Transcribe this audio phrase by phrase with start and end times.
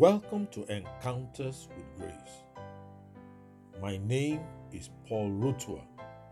[0.00, 2.64] Welcome to Encounters with Grace.
[3.82, 4.40] My name
[4.72, 5.82] is Paul Rotua,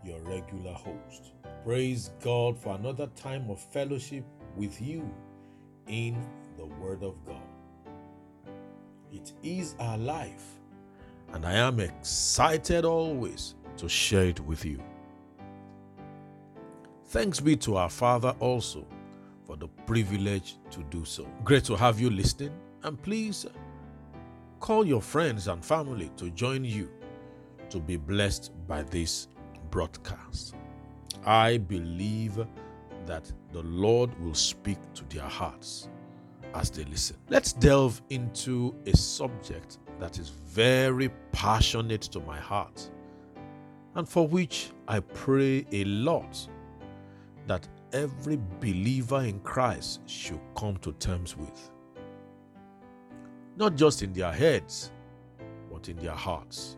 [0.03, 1.33] your regular host.
[1.63, 5.07] Praise God for another time of fellowship with you
[5.85, 6.17] in
[6.57, 7.43] the Word of God.
[9.11, 10.45] It is our life,
[11.33, 14.81] and I am excited always to share it with you.
[17.09, 18.87] Thanks be to our Father also
[19.45, 21.27] for the privilege to do so.
[21.43, 23.45] Great to have you listening, and please
[24.59, 26.89] call your friends and family to join you
[27.69, 29.27] to be blessed by this
[29.69, 30.55] broadcast.
[31.25, 32.37] I believe
[33.05, 35.89] that the Lord will speak to their hearts
[36.53, 37.17] as they listen.
[37.29, 42.89] Let's delve into a subject that is very passionate to my heart
[43.95, 46.47] and for which I pray a lot
[47.47, 51.71] that every believer in Christ should come to terms with.
[53.59, 54.89] Not just in their heads,
[55.69, 56.77] but in their hearts.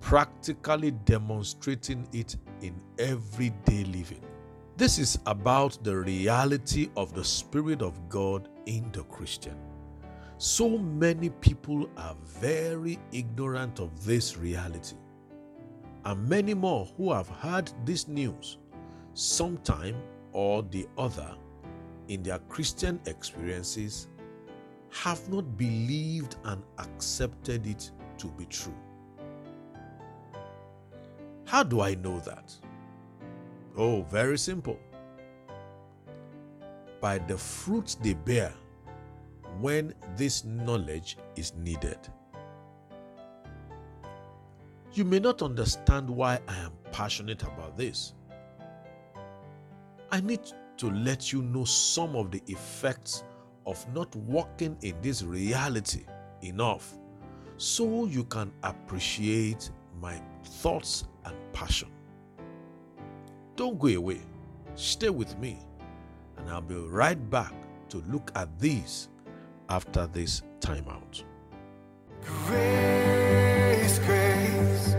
[0.00, 4.24] Practically demonstrating it in everyday living.
[4.76, 9.56] This is about the reality of the Spirit of God in the Christian.
[10.38, 14.96] So many people are very ignorant of this reality.
[16.06, 18.58] And many more who have heard this news
[19.14, 19.94] sometime
[20.32, 21.36] or the other
[22.08, 24.08] in their Christian experiences
[24.90, 28.74] have not believed and accepted it to be true.
[31.44, 32.54] How do I know that?
[33.76, 34.78] Oh, very simple.
[37.00, 38.52] By the fruits they bear
[39.58, 41.98] when this knowledge is needed.
[44.92, 48.14] You may not understand why I am passionate about this.
[50.10, 50.40] I need
[50.78, 53.22] to let you know some of the effects
[53.70, 56.04] of not walking in this reality
[56.42, 56.98] enough
[57.56, 59.70] so you can appreciate
[60.00, 61.88] my thoughts and passion.
[63.54, 64.20] Don't go away.
[64.74, 65.58] Stay with me,
[66.36, 67.52] and I'll be right back
[67.90, 69.08] to look at these
[69.68, 71.22] after this timeout.
[72.24, 74.94] Grace, grace,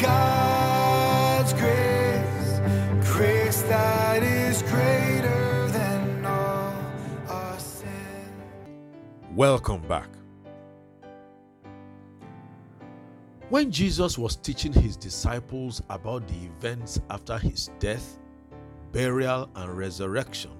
[0.00, 5.13] God's grace, grace that is greater
[9.34, 10.06] Welcome back.
[13.48, 18.20] When Jesus was teaching his disciples about the events after his death,
[18.92, 20.52] burial, and resurrection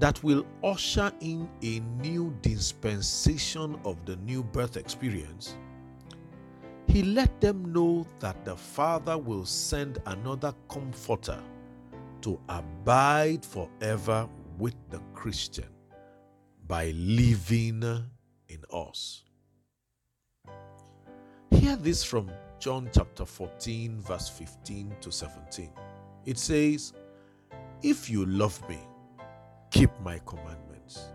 [0.00, 5.56] that will usher in a new dispensation of the new birth experience,
[6.88, 11.40] he let them know that the Father will send another comforter
[12.22, 15.68] to abide forever with the Christian
[16.72, 17.82] by living
[18.48, 19.24] in us.
[21.50, 25.70] Hear this from John chapter 14, verse 15 to 17.
[26.24, 26.94] It says,
[27.82, 28.78] If you love me,
[29.70, 31.08] keep my commandments.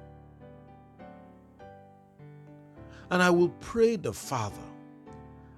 [3.09, 4.69] And I will pray the Father,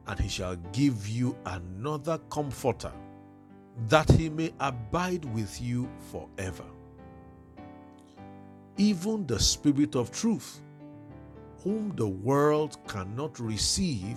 [0.08, 2.94] and he shall give you another comforter,
[3.90, 6.64] that he may abide with you forever.
[8.80, 10.62] Even the Spirit of truth,
[11.66, 14.16] whom the world cannot receive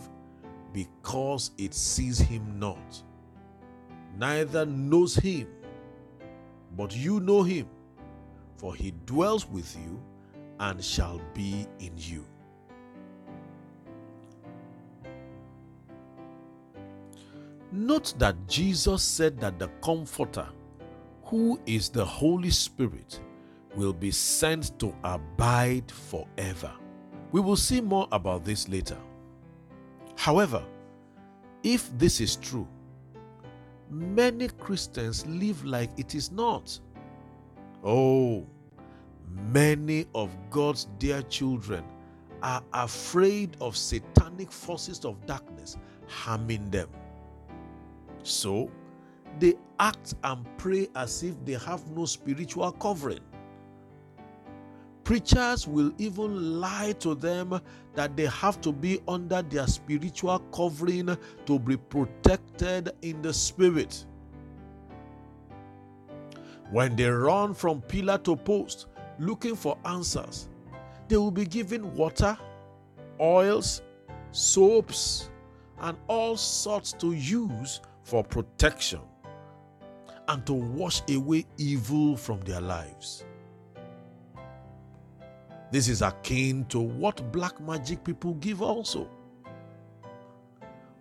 [0.72, 3.02] because it sees him not,
[4.16, 5.48] neither knows him,
[6.76, 7.66] but you know him,
[8.56, 10.00] for he dwells with you
[10.60, 12.24] and shall be in you.
[17.72, 20.46] Note that Jesus said that the Comforter,
[21.24, 23.20] who is the Holy Spirit,
[23.74, 26.72] will be sent to abide forever.
[27.30, 28.98] We will see more about this later.
[30.16, 30.62] However,
[31.62, 32.68] if this is true,
[33.88, 36.78] many Christians live like it is not.
[37.84, 38.46] Oh,
[39.28, 41.84] many of God's dear children
[42.42, 45.76] are afraid of satanic forces of darkness
[46.08, 46.88] harming them.
[48.22, 48.70] So,
[49.38, 53.20] they act and pray as if they have no spiritual covering.
[55.04, 57.60] Preachers will even lie to them
[57.94, 61.16] that they have to be under their spiritual covering
[61.46, 64.06] to be protected in the spirit.
[66.70, 68.86] When they run from pillar to post
[69.18, 70.48] looking for answers,
[71.08, 72.38] they will be given water,
[73.20, 73.82] oils,
[74.30, 75.30] soaps,
[75.80, 79.00] and all sorts to use for protection
[80.28, 83.24] and to wash away evil from their lives.
[85.72, 89.08] This is akin to what black magic people give, also.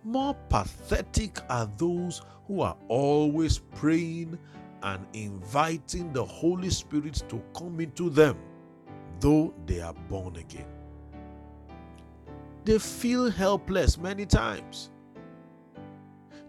[0.06, 4.40] More pathetic are those who are always praying
[4.82, 8.38] and inviting the Holy Spirit to come into them,
[9.20, 10.66] though they are born again.
[12.64, 14.90] They feel helpless many times.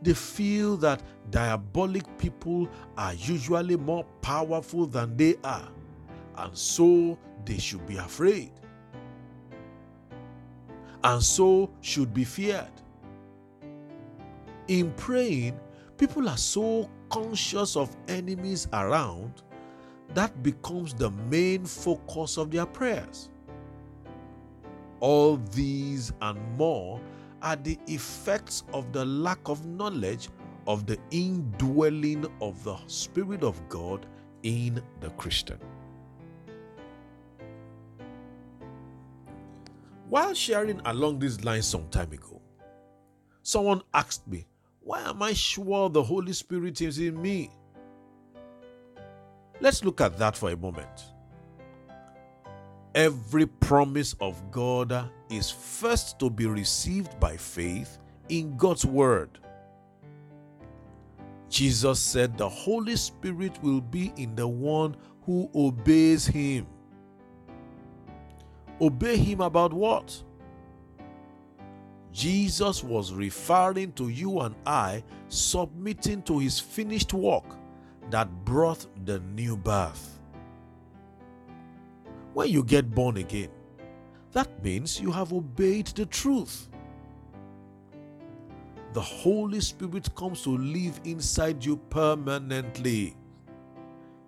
[0.01, 5.69] They feel that diabolic people are usually more powerful than they are,
[6.39, 8.53] and so they should be afraid,
[11.05, 12.71] and so should be feared.
[14.69, 15.59] In praying,
[15.99, 19.43] people are so conscious of enemies around
[20.15, 23.29] that becomes the main focus of their prayers.
[25.01, 27.01] All these and more
[27.43, 30.29] are the effects of the lack of knowledge
[30.67, 34.07] of the indwelling of the Spirit of God
[34.45, 35.59] in the Christian.
[40.13, 42.43] While sharing along these lines some time ago,
[43.43, 44.47] someone asked me,
[44.81, 47.51] Why am I sure the Holy Spirit is in me?
[49.59, 51.15] Let's look at that for a moment.
[52.95, 57.97] Every promise of God is first to be received by faith
[58.29, 59.39] in God's Word.
[61.49, 66.67] Jesus said the Holy Spirit will be in the one who obeys Him.
[68.81, 70.23] Obey Him about what?
[72.13, 77.57] Jesus was referring to you and I submitting to His finished work
[78.11, 80.19] that brought the new birth.
[82.35, 83.51] When you get born again,
[84.33, 86.69] that means you have obeyed the truth.
[88.93, 93.17] The Holy Spirit comes to live inside you permanently.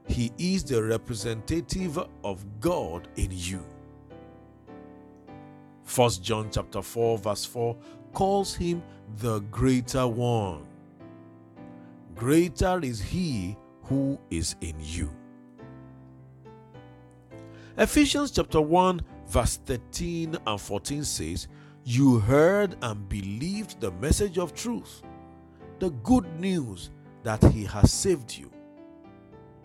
[0.07, 3.63] He is the representative of God in you.
[5.93, 7.77] 1 John chapter 4 verse 4
[8.13, 8.83] calls him
[9.19, 10.67] the greater one.
[12.15, 15.11] Greater is he who is in you.
[17.77, 21.49] Ephesians chapter 1, verse 13 and 14 says,
[21.83, 25.03] You heard and believed the message of truth,
[25.81, 26.91] the good news
[27.25, 28.51] that He has saved you.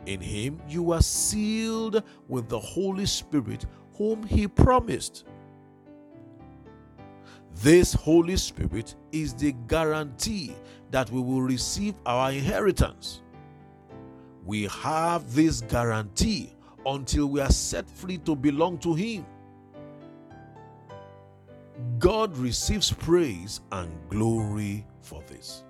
[0.08, 5.26] In Him you are sealed with the Holy Spirit, whom He promised.
[7.62, 10.56] This Holy Spirit is the guarantee
[10.92, 13.22] that we will receive our inheritance.
[14.46, 16.54] We have this guarantee
[16.86, 19.26] until we are set free to belong to Him.
[21.98, 25.64] God receives praise and glory for this.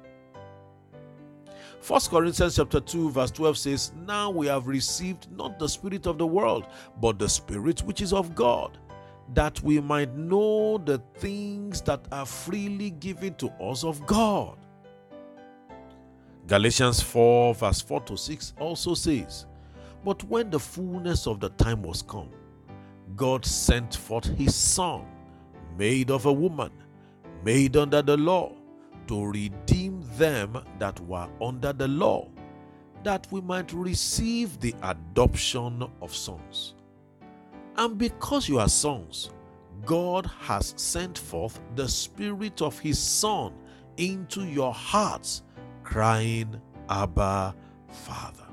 [1.87, 6.19] 1 Corinthians chapter 2 verse 12 says, "Now we have received not the spirit of
[6.19, 6.67] the world,
[7.01, 8.77] but the spirit which is of God,
[9.33, 14.57] that we might know the things that are freely given to us of God."
[16.47, 19.45] Galatians 4 verse 4 to 6 also says,
[20.03, 22.29] but when the fullness of the time was come,
[23.15, 25.05] God sent forth his Son,
[25.77, 26.71] made of a woman,
[27.43, 28.51] made under the law,
[29.07, 32.27] to redeem them that were under the law,
[33.03, 36.75] that we might receive the adoption of sons.
[37.79, 39.29] And because you are sons,
[39.85, 43.53] God has sent forth the Spirit of His Son
[43.95, 45.43] into your hearts,
[45.83, 47.55] crying, Abba,
[47.89, 48.47] Father.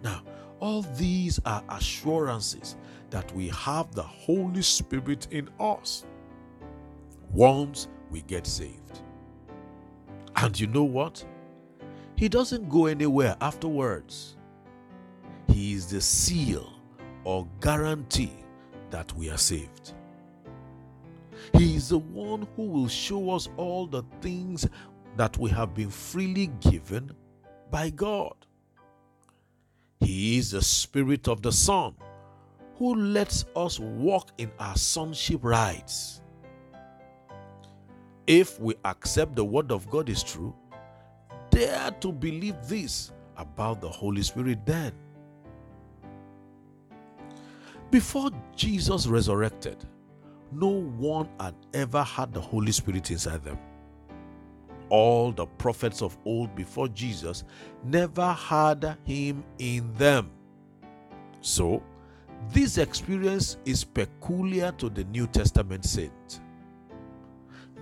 [0.00, 0.22] Now,
[0.60, 2.76] all these are assurances
[3.10, 6.06] that we have the Holy Spirit in us
[7.32, 9.00] once we get saved.
[10.36, 11.24] And you know what?
[12.14, 14.36] He doesn't go anywhere afterwards.
[15.48, 16.77] He is the seal
[17.24, 18.32] or guarantee
[18.90, 19.94] that we are saved.
[21.52, 24.66] He is the one who will show us all the things
[25.16, 27.12] that we have been freely given
[27.70, 28.34] by God.
[30.00, 31.94] He is the Spirit of the Son
[32.76, 36.20] who lets us walk in our sonship rights.
[38.26, 40.54] If we accept the Word of God is true,
[41.50, 44.92] dare to believe this about the Holy Spirit then.
[47.90, 49.84] Before Jesus resurrected,
[50.52, 53.58] no one had ever had the Holy Spirit inside them
[54.90, 57.44] all the prophets of old before Jesus
[57.84, 60.30] never had him in them.
[61.40, 61.82] So,
[62.50, 66.40] this experience is peculiar to the New Testament saint.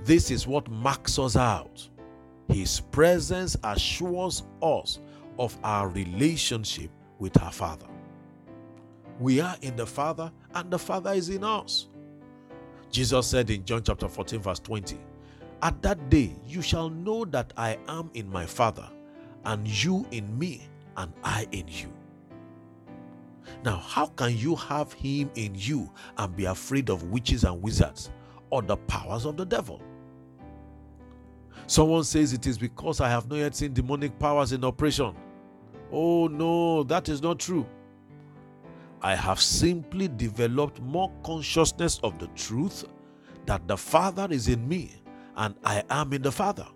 [0.04, 1.88] This is what marks us out.
[2.48, 5.00] His presence assures us
[5.38, 7.86] of our relationship with our Father.
[9.18, 11.88] We are in the Father, and the Father is in us.
[12.90, 14.99] Jesus said in John chapter 14, verse 20,
[15.62, 18.88] At that day you shall know that I am in my Father,
[19.44, 21.92] and you in me, and I in you.
[23.64, 28.11] Now, how can you have him in you and be afraid of witches and wizards
[28.50, 29.80] or the powers of the devil?
[31.66, 35.14] Someone says it is because I have not yet seen demonic powers in operation.
[35.90, 37.66] Oh no, that is not true.
[39.06, 42.84] I have simply developed more consciousness of the truth
[43.44, 44.96] that the Father is in me
[45.36, 46.66] and I am in the Father.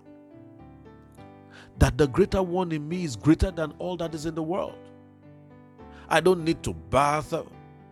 [1.80, 4.78] That the greater one in me is greater than all that is in the world.
[6.08, 7.34] I don't need to bath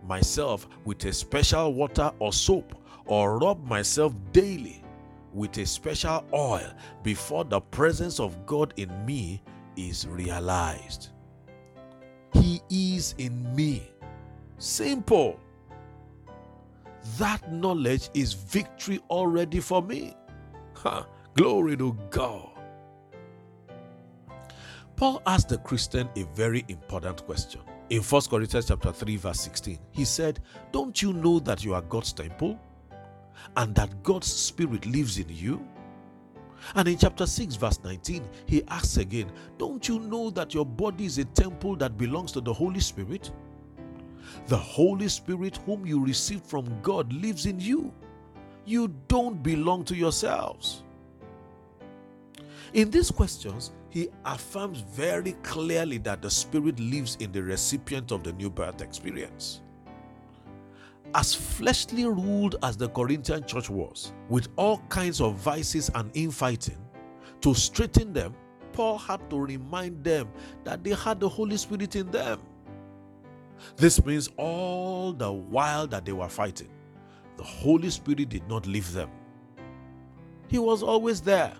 [0.06, 4.84] myself with a special water or soap or rub myself daily
[5.34, 6.70] with a special oil
[7.02, 9.42] before the presence of God in me
[9.74, 11.08] is realized.
[12.34, 13.90] He is in me.
[14.58, 15.38] Simple.
[17.16, 20.14] That knowledge is victory already for me.
[20.74, 22.50] Ha, glory to God.
[24.96, 27.60] Paul asked the Christian a very important question.
[27.88, 30.40] In 1 Corinthians chapter 3 verse 16, he said,
[30.72, 32.58] "Don't you know that you are God's temple
[33.56, 35.64] and that God's spirit lives in you?"
[36.74, 41.06] And in chapter 6 verse 19, he asks again, "Don't you know that your body
[41.06, 43.30] is a temple that belongs to the Holy Spirit?"
[44.46, 47.92] The Holy Spirit, whom you received from God, lives in you.
[48.64, 50.82] You don't belong to yourselves.
[52.74, 58.22] In these questions, he affirms very clearly that the Spirit lives in the recipient of
[58.22, 59.62] the new birth experience.
[61.14, 66.76] As fleshly ruled as the Corinthian church was, with all kinds of vices and infighting,
[67.40, 68.34] to straighten them,
[68.72, 70.28] Paul had to remind them
[70.64, 72.40] that they had the Holy Spirit in them.
[73.76, 76.70] This means all the while that they were fighting,
[77.36, 79.10] the Holy Spirit did not leave them.
[80.48, 81.54] He was always there.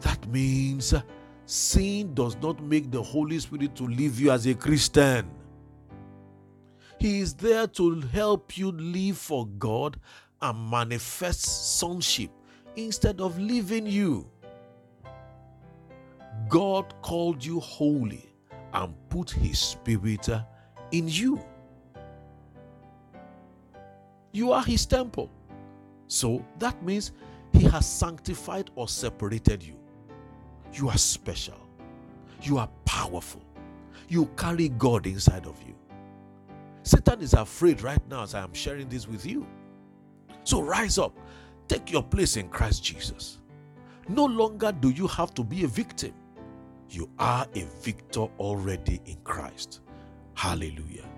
[0.00, 0.94] That means
[1.44, 5.30] sin does not make the Holy Spirit to leave you as a Christian.
[6.98, 10.00] He is there to help you live for God
[10.40, 12.30] and manifest sonship
[12.74, 14.30] instead of leaving you.
[16.48, 18.28] God called you holy
[18.76, 20.42] and put His Spirit uh,
[20.92, 21.40] in you.
[24.32, 25.30] You are His temple.
[26.06, 27.12] So that means
[27.52, 29.76] He has sanctified or separated you.
[30.72, 31.58] You are special.
[32.42, 33.42] You are powerful.
[34.08, 35.74] You carry God inside of you.
[36.82, 39.46] Satan is afraid right now as I am sharing this with you.
[40.44, 41.18] So rise up,
[41.66, 43.38] take your place in Christ Jesus.
[44.08, 46.12] No longer do you have to be a victim.
[46.90, 49.80] You are a victor already in Christ.
[50.34, 51.08] Hallelujah.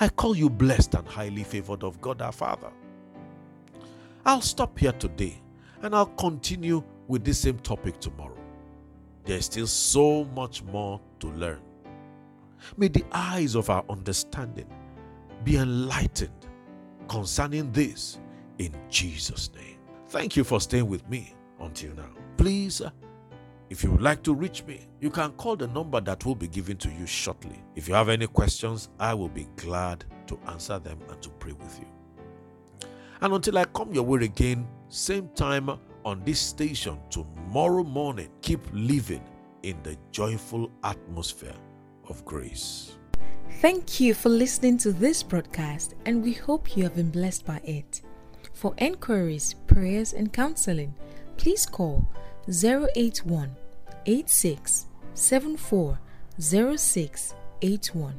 [0.00, 2.70] I call you blessed and highly favored of God our Father.
[4.26, 5.40] I'll stop here today
[5.82, 8.36] and I'll continue with this same topic tomorrow.
[9.24, 11.60] There's still so much more to learn.
[12.76, 14.66] May the eyes of our understanding
[15.44, 16.46] be enlightened
[17.08, 18.18] concerning this
[18.58, 19.78] in Jesus' name.
[20.08, 22.10] Thank you for staying with me until now.
[22.36, 22.82] Please
[23.70, 26.48] if you would like to reach me, you can call the number that will be
[26.48, 27.62] given to you shortly.
[27.74, 31.52] If you have any questions, I will be glad to answer them and to pray
[31.52, 32.88] with you.
[33.20, 35.70] And until I come your way again, same time
[36.04, 39.22] on this station tomorrow morning, keep living
[39.62, 41.56] in the joyful atmosphere
[42.08, 42.96] of grace.
[43.60, 47.62] Thank you for listening to this broadcast, and we hope you have been blessed by
[47.64, 48.02] it.
[48.52, 50.94] For enquiries, prayers, and counseling,
[51.38, 52.06] please call
[52.48, 53.56] 081
[54.06, 55.98] 86 74
[56.38, 58.14] 0681.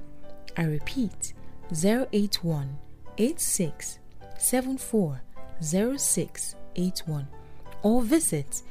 [0.58, 1.34] I repeat
[1.72, 2.78] 081
[3.18, 4.00] 86
[4.38, 5.22] 74
[5.62, 7.28] 0681
[7.84, 8.62] or visit